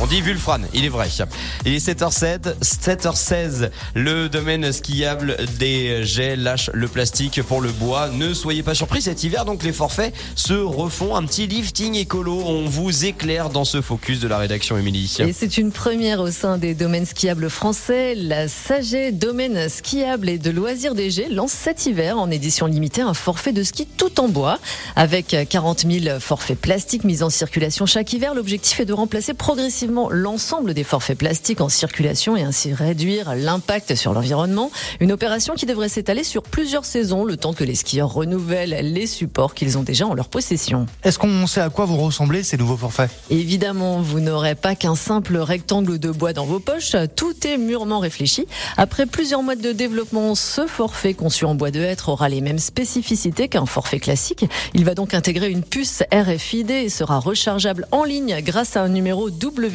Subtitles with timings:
[0.00, 1.08] On dit Vulfran, il est vrai.
[1.64, 3.70] Il est 7h07, 7h16.
[3.94, 8.08] Le domaine skiable des jets lâche le plastique pour le bois.
[8.08, 11.14] Ne soyez pas surpris cet hiver, donc les forfaits se refont.
[11.14, 12.42] Un petit lifting écolo.
[12.44, 15.16] On vous éclaire dans ce focus de la rédaction, Émilie.
[15.20, 18.16] Et c'est une première au sein des domaines skiables français.
[18.16, 23.02] La Saget Domaine Skiable et de Loisirs des Jets lance cet hiver en édition limitée
[23.02, 24.58] un forfait de ski tout en bois.
[24.96, 29.83] Avec 40 000 forfaits plastiques mis en circulation chaque hiver, l'objectif est de remplacer progressivement
[30.10, 34.70] l'ensemble des forfaits plastiques en circulation et ainsi réduire l'impact sur l'environnement.
[35.00, 39.06] Une opération qui devrait s'étaler sur plusieurs saisons, le temps que les skieurs renouvellent les
[39.06, 40.86] supports qu'ils ont déjà en leur possession.
[41.02, 43.10] Est-ce qu'on sait à quoi vont ressembler ces nouveaux forfaits?
[43.30, 47.98] Évidemment, vous n'aurez pas qu'un simple rectangle de bois dans vos poches, tout est mûrement
[47.98, 48.46] réfléchi.
[48.76, 52.58] Après plusieurs mois de développement, ce forfait conçu en bois de hêtre aura les mêmes
[52.58, 54.46] spécificités qu'un forfait classique.
[54.74, 58.88] Il va donc intégrer une puce RFID et sera rechargeable en ligne grâce à un
[58.88, 59.73] numéro W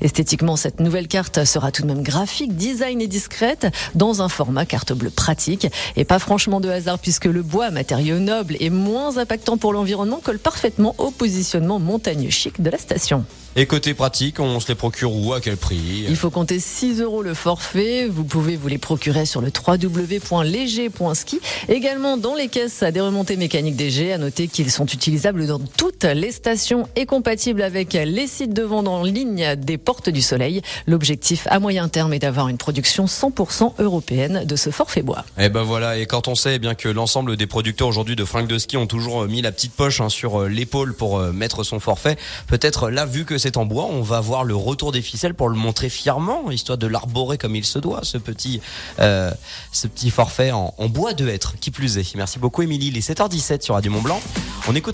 [0.00, 4.66] Esthétiquement, cette nouvelle carte sera tout de même graphique, design et discrète dans un format
[4.66, 5.66] carte bleue pratique
[5.96, 10.20] et pas franchement de hasard puisque le bois, matériau noble et moins impactant pour l'environnement,
[10.22, 13.24] colle parfaitement au positionnement montagneux chic de la station.
[13.56, 16.06] Et côté pratique, on se les procure où, à quel prix?
[16.08, 18.08] Il faut compter 6 euros le forfait.
[18.08, 21.40] Vous pouvez vous les procurer sur le www.léger.ski.
[21.68, 24.12] Également dans les caisses à des remontées mécaniques DG.
[24.12, 28.62] À noter qu'ils sont utilisables dans toutes les stations et compatibles avec les sites de
[28.64, 30.60] vente en ligne des Portes du Soleil.
[30.88, 35.24] L'objectif à moyen terme est d'avoir une production 100% européenne de ce forfait bois.
[35.38, 35.96] Et eh ben voilà.
[35.98, 38.76] Et quand on sait eh bien que l'ensemble des producteurs aujourd'hui de fringues de ski
[38.76, 42.16] ont toujours mis la petite poche hein, sur euh, l'épaule pour euh, mettre son forfait,
[42.48, 43.84] peut-être là vu que en bois.
[43.84, 47.56] On va voir le retour des ficelles pour le montrer fièrement, histoire de l'arborer comme
[47.56, 48.60] il se doit, ce petit,
[48.98, 49.30] euh,
[49.72, 52.14] ce petit forfait en, en bois de hêtre, qui plus est.
[52.14, 52.88] Merci beaucoup, Émilie.
[52.88, 54.20] Il est 7h17 sur Radio Mont Blanc.
[54.68, 54.92] On écoute